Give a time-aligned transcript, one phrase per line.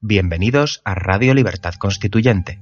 [0.00, 2.60] Bienvenidos a Radio Libertad Constituyente.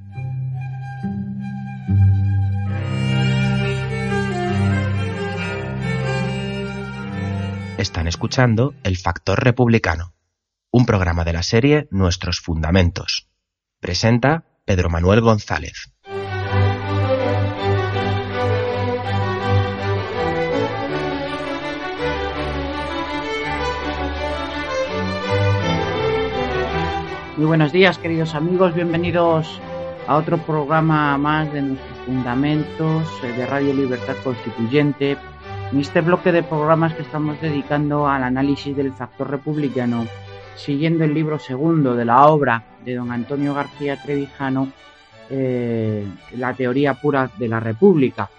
[7.76, 10.14] Están escuchando El Factor Republicano,
[10.70, 13.28] un programa de la serie Nuestros Fundamentos.
[13.80, 15.92] Presenta Pedro Manuel González.
[27.36, 28.74] Muy buenos días, queridos amigos.
[28.74, 29.60] Bienvenidos
[30.06, 35.18] a otro programa más de nuestros fundamentos eh, de Radio Libertad Constituyente.
[35.70, 40.06] En este bloque de programas que estamos dedicando al análisis del factor republicano,
[40.54, 44.72] siguiendo el libro segundo de la obra de don Antonio García Trevijano,
[45.28, 46.06] eh,
[46.38, 48.30] La teoría pura de la República.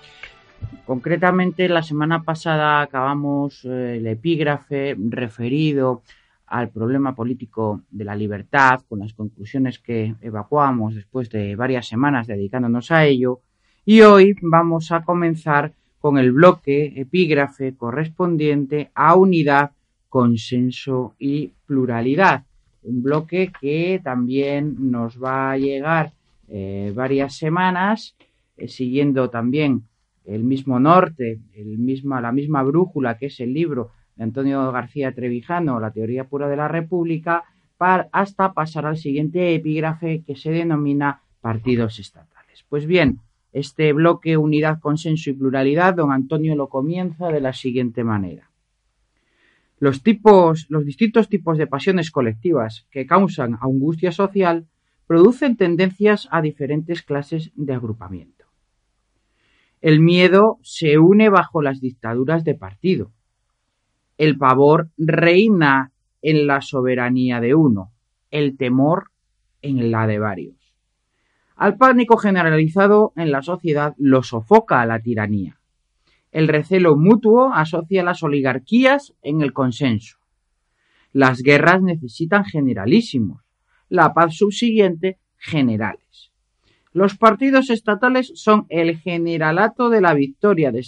[0.88, 6.02] Concretamente, la semana pasada acabamos eh, el epígrafe referido
[6.48, 12.28] al problema político de la libertad, con las conclusiones que evacuamos después de varias semanas
[12.28, 13.42] dedicándonos a ello,
[13.86, 19.72] y hoy vamos a comenzar con el bloque epígrafe correspondiente a unidad,
[20.10, 22.46] consenso y pluralidad.
[22.84, 26.14] Un bloque que también nos va a llegar
[26.48, 28.16] eh, varias semanas,
[28.56, 29.84] eh, siguiendo también
[30.26, 35.14] el mismo norte, el misma, la misma brújula que es el libro de Antonio García
[35.14, 37.44] Trevijano, La teoría pura de la República,
[37.78, 42.66] para, hasta pasar al siguiente epígrafe que se denomina partidos estatales.
[42.68, 43.20] Pues bien,
[43.54, 48.50] este bloque unidad, consenso y pluralidad, don Antonio lo comienza de la siguiente manera.
[49.80, 54.66] Los tipos, los distintos tipos de pasiones colectivas que causan angustia social
[55.06, 58.46] producen tendencias a diferentes clases de agrupamiento.
[59.82, 63.12] El miedo se une bajo las dictaduras de partido,
[64.18, 67.92] el pavor reina en la soberanía de uno,
[68.32, 69.12] el temor
[69.62, 70.56] en la de varios.
[71.56, 75.60] Al pánico generalizado en la sociedad lo sofoca la tiranía.
[76.32, 80.18] El recelo mutuo asocia las oligarquías en el consenso.
[81.14, 83.42] Las guerras necesitan generalísimos,
[83.90, 86.32] la paz subsiguiente generales.
[86.94, 90.86] Los partidos estatales son el generalato de la victoria de,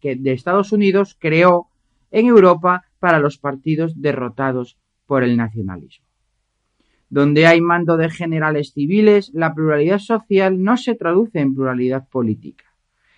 [0.00, 1.68] que de Estados Unidos creó
[2.10, 6.06] en Europa para los partidos derrotados por el nacionalismo.
[7.10, 12.64] Donde hay mando de generales civiles, la pluralidad social no se traduce en pluralidad política.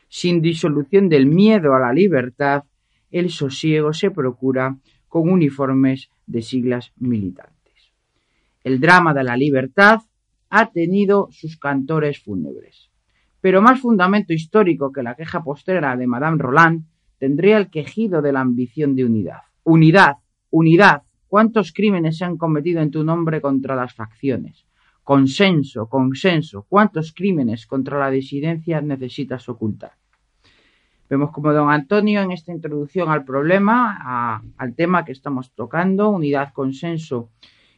[0.09, 2.65] Sin disolución del miedo a la libertad,
[3.11, 4.77] el sosiego se procura
[5.09, 7.93] con uniformes de siglas militantes.
[8.63, 10.01] El drama de la libertad
[10.51, 12.91] ha tenido sus cantores fúnebres.
[13.41, 16.85] Pero más fundamento histórico que la queja postrera de Madame Roland
[17.21, 19.43] tendría el quejido de la ambición de unidad.
[19.63, 20.17] Unidad,
[20.49, 21.03] unidad.
[21.29, 24.65] ¿Cuántos crímenes se han cometido en tu nombre contra las facciones?
[25.05, 26.65] Consenso, consenso.
[26.67, 29.93] ¿Cuántos crímenes contra la disidencia necesitas ocultar?
[31.11, 36.53] Vemos como don Antonio en esta introducción al problema, al tema que estamos tocando, unidad,
[36.55, 37.31] consenso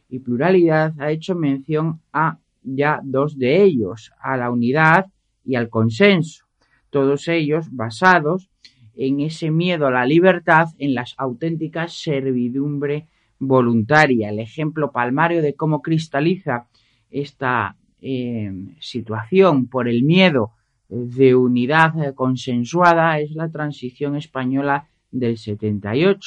[0.07, 5.07] y pluralidad, ha hecho mención a ya dos de ellos, a la unidad
[5.43, 6.45] y al consenso,
[6.91, 8.49] todos ellos basados
[8.95, 13.07] en ese miedo a la libertad, en las auténticas servidumbre
[13.39, 14.29] voluntaria.
[14.29, 16.67] El ejemplo palmario de cómo cristaliza
[17.09, 20.51] esta eh, situación por el miedo
[20.89, 26.19] de unidad consensuada es la transición española del 78.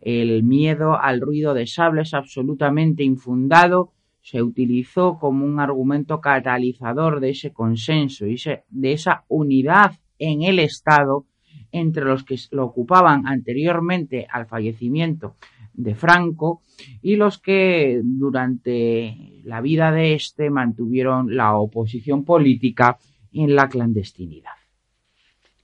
[0.00, 7.30] El miedo al ruido de sables absolutamente infundado se utilizó como un argumento catalizador de
[7.30, 8.36] ese consenso y
[8.68, 11.26] de esa unidad en el Estado
[11.76, 15.36] entre los que lo ocupaban anteriormente al fallecimiento
[15.74, 16.62] de Franco
[17.02, 22.98] y los que durante la vida de éste mantuvieron la oposición política
[23.32, 24.56] en la clandestinidad.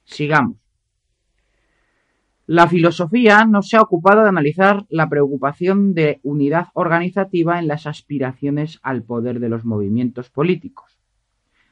[0.05, 0.59] Sigamos.
[2.47, 7.87] La filosofía no se ha ocupado de analizar la preocupación de unidad organizativa en las
[7.87, 10.99] aspiraciones al poder de los movimientos políticos.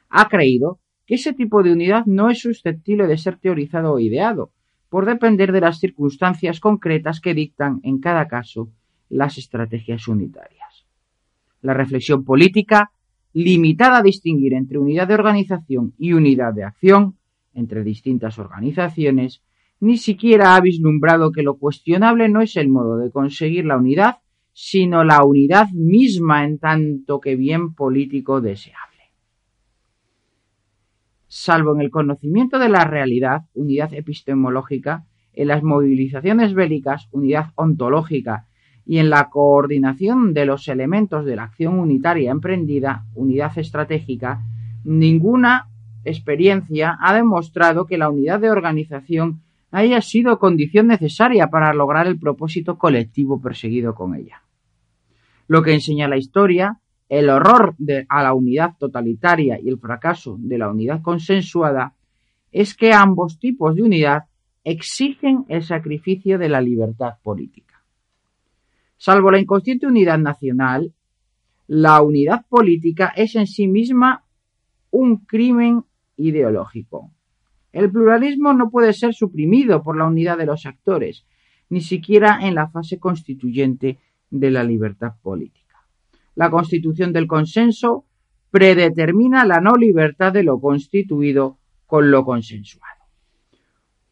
[0.09, 0.79] Ha creído
[1.15, 4.53] ese tipo de unidad no es susceptible de ser teorizado o ideado,
[4.87, 8.69] por depender de las circunstancias concretas que dictan en cada caso
[9.09, 10.85] las estrategias unitarias.
[11.61, 12.91] La reflexión política,
[13.33, 17.17] limitada a distinguir entre unidad de organización y unidad de acción
[17.53, 19.41] entre distintas organizaciones,
[19.81, 24.19] ni siquiera ha vislumbrado que lo cuestionable no es el modo de conseguir la unidad,
[24.53, 28.90] sino la unidad misma en tanto que bien político deseable
[31.31, 38.47] salvo en el conocimiento de la realidad, unidad epistemológica, en las movilizaciones bélicas, unidad ontológica,
[38.85, 44.41] y en la coordinación de los elementos de la acción unitaria emprendida, unidad estratégica,
[44.83, 45.69] ninguna
[46.03, 49.41] experiencia ha demostrado que la unidad de organización
[49.71, 54.41] haya sido condición necesaria para lograr el propósito colectivo perseguido con ella.
[55.47, 56.81] Lo que enseña la historia,
[57.11, 57.75] el horror
[58.07, 61.93] a la unidad totalitaria y el fracaso de la unidad consensuada,
[62.53, 64.23] es que ambos tipos de unidad
[64.63, 67.83] exigen el sacrificio de la libertad política.
[68.95, 70.93] Salvo la inconsciente unidad nacional,
[71.67, 74.23] la unidad política es en sí misma
[74.89, 75.83] un crimen
[76.15, 77.11] ideológico.
[77.73, 81.25] El pluralismo no puede ser suprimido por la unidad de los actores,
[81.67, 83.99] ni siquiera en la fase constituyente
[84.29, 85.60] de la libertad política.
[86.35, 88.05] La constitución del consenso
[88.51, 93.01] predetermina la no libertad de lo constituido con lo consensuado.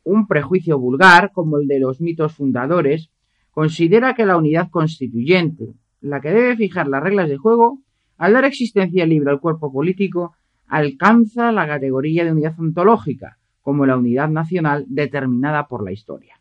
[0.03, 3.09] Un prejuicio vulgar, como el de los mitos fundadores,
[3.51, 7.79] considera que la unidad constituyente, la que debe fijar las reglas de juego,
[8.17, 10.35] al dar existencia libre al cuerpo político,
[10.67, 16.39] alcanza la categoría de unidad ontológica, como la unidad nacional determinada por la historia.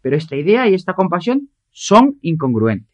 [0.00, 2.93] Pero esta idea y esta compasión son incongruentes.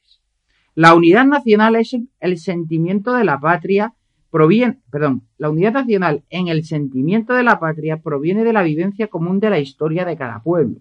[0.74, 3.94] La unidad nacional es el sentimiento de la patria
[4.30, 9.08] proviene, perdón, la unidad nacional en el sentimiento de la patria proviene de la vivencia
[9.08, 10.76] común de la historia de cada pueblo.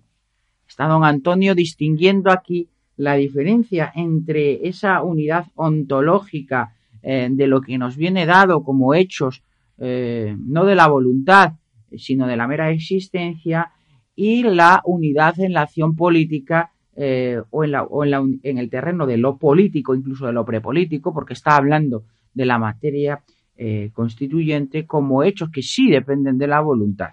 [0.67, 7.77] Está don Antonio distinguiendo aquí la diferencia entre esa unidad ontológica eh, de lo que
[7.77, 9.41] nos viene dado como hechos,
[9.79, 11.53] eh, no de la voluntad,
[11.97, 13.71] sino de la mera existencia,
[14.15, 16.71] y la unidad en la acción política
[17.01, 20.33] eh, o, en, la, o en, la, en el terreno de lo político, incluso de
[20.33, 22.03] lo prepolítico, porque está hablando
[22.33, 23.23] de la materia
[23.55, 27.11] eh, constituyente como hechos que sí dependen de la voluntad.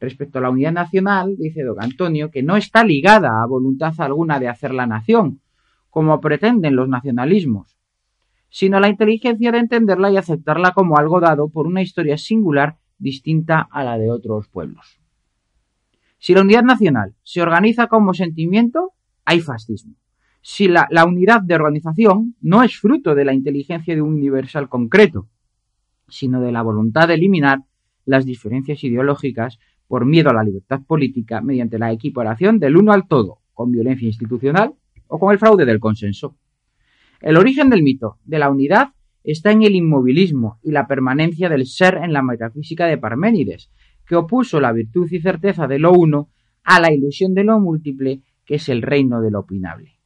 [0.00, 4.40] Respecto a la unidad nacional, dice don Antonio, que no está ligada a voluntad alguna
[4.40, 5.40] de hacer la nación,
[5.88, 7.78] como pretenden los nacionalismos,
[8.48, 13.68] sino la inteligencia de entenderla y aceptarla como algo dado por una historia singular distinta
[13.70, 14.98] a la de otros pueblos.
[16.26, 18.94] Si la unidad nacional se organiza como sentimiento,
[19.24, 19.94] hay fascismo
[20.48, 25.28] si la, unidad de organización no es fruto de la inteligencia de un universal concreto,
[26.08, 27.64] sino de la voluntad de eliminar
[28.04, 29.58] las diferencias ideológicas
[29.88, 34.06] por miedo a la libertad política mediante la equiparación del uno al todo, con violencia
[34.06, 34.74] institucional
[35.08, 36.36] o con el fraude del consenso.
[37.20, 38.90] El origen del mito de la unidad
[39.24, 43.68] está en el inmovilismo y la permanencia del ser en la metafísica de Parménides,
[44.06, 46.30] que opuso la virtud y certeza de lo uno
[46.64, 49.96] a la ilusión de lo múltiple, que es el reino de lo opinable.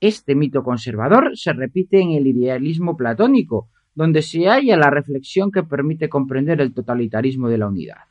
[0.00, 5.62] Este mito conservador se repite en el idealismo platónico, donde se halla la reflexión que
[5.62, 8.02] permite comprender el totalitarismo de la unidad.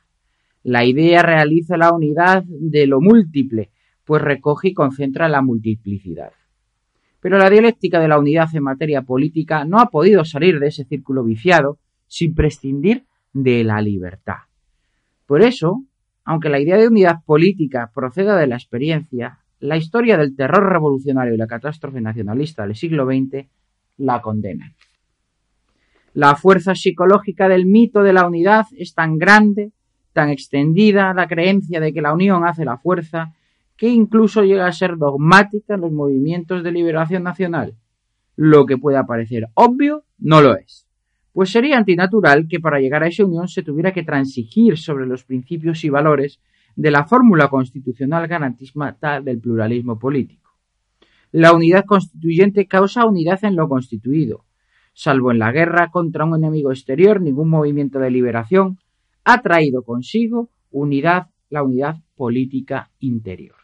[0.62, 3.70] La idea realiza la unidad de lo múltiple,
[4.04, 6.32] pues recoge y concentra la multiplicidad.
[7.20, 10.84] Pero la dialéctica de la unidad en materia política no ha podido salir de ese
[10.84, 13.04] círculo viciado sin prescindir
[13.34, 14.38] de la libertad.
[15.26, 15.84] Por eso,
[16.24, 21.34] aunque la idea de unidad política proceda de la experiencia, la historia del terror revolucionario
[21.34, 23.46] y la catástrofe nacionalista del siglo XX
[23.98, 24.74] la condenan.
[26.14, 29.72] La fuerza psicológica del mito de la unidad es tan grande,
[30.12, 33.34] tan extendida la creencia de que la unión hace la fuerza,
[33.76, 37.74] que incluso llega a ser dogmática en los movimientos de liberación nacional.
[38.36, 40.86] Lo que pueda parecer obvio, no lo es.
[41.34, 45.24] Pues sería antinatural que para llegar a esa unión se tuviera que transigir sobre los
[45.24, 46.40] principios y valores
[46.76, 50.52] de la fórmula constitucional garantista del pluralismo político.
[51.32, 54.44] La unidad constituyente causa unidad en lo constituido.
[54.92, 58.78] Salvo en la guerra contra un enemigo exterior, ningún movimiento de liberación
[59.24, 63.56] ha traído consigo unidad, la unidad política interior.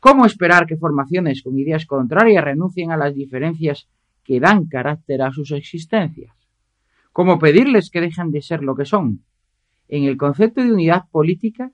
[0.00, 3.88] ¿Cómo esperar que formaciones con ideas contrarias renuncien a las diferencias
[4.24, 6.34] que dan carácter a sus existencias?
[7.12, 9.24] ¿Cómo pedirles que dejen de ser lo que son?
[9.88, 11.70] En el concepto de unidad política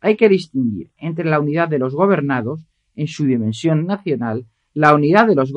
[0.00, 2.66] hay que distinguir entre la unidad de los gobernados
[2.96, 5.52] en su dimensión nacional, la unidad de los,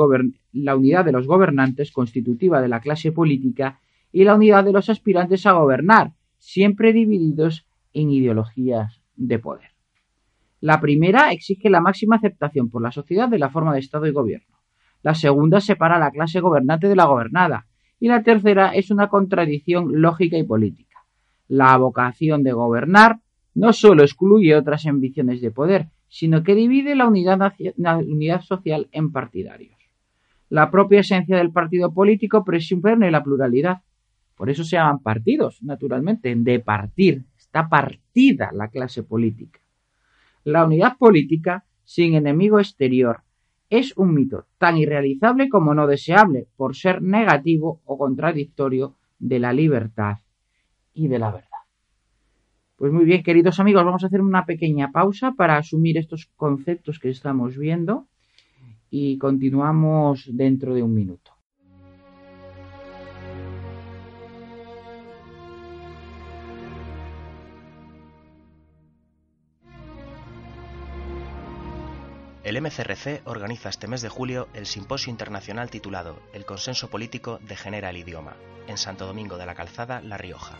[0.52, 3.80] la unidad de los gobernantes constitutiva de la clase política
[4.12, 9.72] y la unidad de los aspirantes a gobernar, siempre divididos en ideologías de poder.
[10.62, 14.12] La primera exige la máxima aceptación por la sociedad de la forma de Estado y
[14.12, 14.53] gobierno.
[15.04, 17.68] La segunda separa a la clase gobernante de la gobernada.
[18.00, 21.04] Y la tercera es una contradicción lógica y política.
[21.48, 23.20] La vocación de gobernar
[23.54, 28.88] no solo excluye otras ambiciones de poder, sino que divide la unidad, la unidad social
[28.92, 29.78] en partidarios.
[30.50, 33.82] La propia esencia del partido político presupone la pluralidad.
[34.36, 37.24] Por eso se llaman partidos, naturalmente, de partir.
[37.38, 39.60] Está partida la clase política.
[40.44, 43.22] La unidad política sin enemigo exterior,
[43.80, 49.52] es un mito tan irrealizable como no deseable, por ser negativo o contradictorio de la
[49.52, 50.18] libertad
[50.94, 51.50] y de la verdad.
[52.76, 57.00] Pues muy bien, queridos amigos, vamos a hacer una pequeña pausa para asumir estos conceptos
[57.00, 58.06] que estamos viendo
[58.92, 61.33] y continuamos dentro de un minuto.
[72.44, 77.90] El MCRC organiza este mes de julio el simposio internacional titulado El consenso político degenera
[77.90, 78.36] el idioma,
[78.68, 80.58] en Santo Domingo de la Calzada, La Rioja.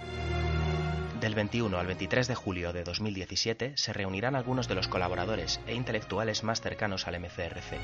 [1.20, 5.76] Del 21 al 23 de julio de 2017 se reunirán algunos de los colaboradores e
[5.76, 7.78] intelectuales más cercanos al MCRC.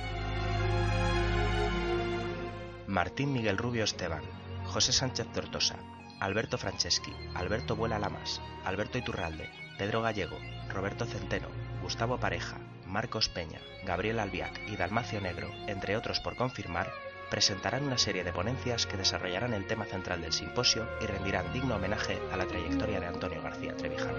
[2.87, 4.23] Martín Miguel Rubio Esteban,
[4.63, 5.75] José Sánchez Tortosa,
[6.21, 10.37] Alberto Franceschi, Alberto Vuela Lamas, Alberto Iturralde, Pedro Gallego,
[10.69, 11.49] Roberto Centeno,
[11.81, 12.57] Gustavo Pareja,
[12.89, 16.91] Marcos Peña, Gabriel Albiac y Dalmacio Negro, entre otros por confirmar,
[17.29, 21.75] presentarán una serie de ponencias que desarrollarán el tema central del simposio y rendirán digno
[21.75, 24.17] homenaje a la trayectoria de Antonio García Trevijano.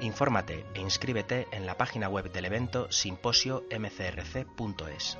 [0.00, 5.18] Infórmate e inscríbete en la página web del evento simposio-mcrc.es.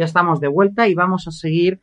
[0.00, 1.78] Ya estamos de vuelta y vamos a seguir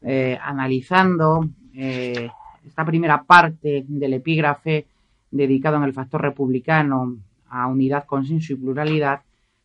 [0.00, 2.30] eh, analizando eh,
[2.66, 4.86] esta primera parte del epígrafe
[5.30, 7.18] dedicado en el factor republicano
[7.50, 9.20] a unidad, consenso y pluralidad,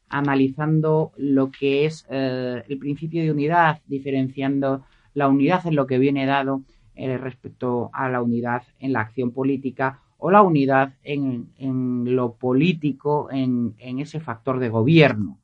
[0.09, 4.83] analizando lo que es eh, el principio de unidad, diferenciando
[5.13, 6.61] la unidad en lo que viene dado
[6.97, 13.29] respecto a la unidad en la acción política o la unidad en, en lo político,
[13.31, 15.37] en, en, ese factor de gobierno.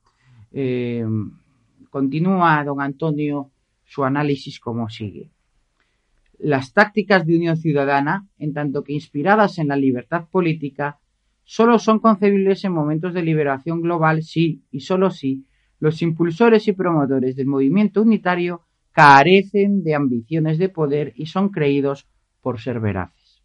[1.90, 3.52] Continúa don Antonio
[3.86, 5.32] su análisis como sigue.
[6.38, 11.00] Las tácticas de unión ciudadana, en tanto que inspiradas en la libertad política,
[11.44, 15.46] solo son concebibles en momentos de liberación global si, y solo si,
[15.80, 22.08] los impulsores y promotores del movimiento unitario carecen de ambiciones de poder y son creídos
[22.42, 23.42] por ser veraces.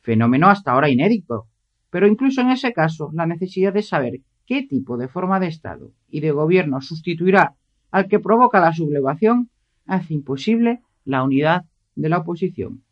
[0.00, 1.48] Fenómeno hasta ahora inédito,
[1.90, 5.90] pero incluso en ese caso la necesidad de saber qué tipo de forma de Estado
[6.08, 7.54] y de gobierno sustituirá
[7.90, 9.50] al que provoca la sublevación
[9.86, 12.82] hace imposible la unidad de la oposición.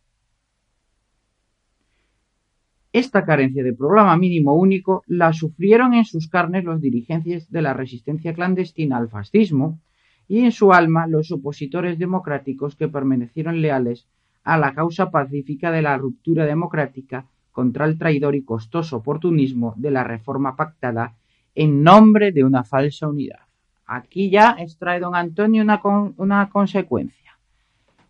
[2.93, 7.75] Esta carencia de programa mínimo único la sufrieron en sus carnes los dirigentes de la
[7.75, 9.81] resistencia clandestina al fascismo
[10.29, 14.07] y en su alma los opositores democráticos que permanecieron leales
[14.45, 19.91] a la causa pacífica de la ruptura democrática contra el traidor y costoso oportunismo de
[19.91, 21.15] la reforma pactada
[21.55, 23.41] en nombre de una falsa unidad.
[23.87, 25.81] Aquí ya extrae don Antonio una,
[26.17, 27.39] una consecuencia.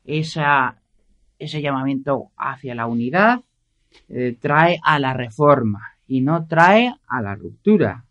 [0.05, 0.77] Esa,
[1.39, 3.41] ese llamamiento hacia la unidad
[4.09, 8.05] eh, trae a la reforma y no trae a la ruptura.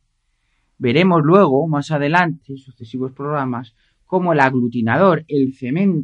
[0.78, 3.76] Veremos luego, más adelante, en sucesivos programas,
[4.06, 6.02] cómo el aglutinador, el cemento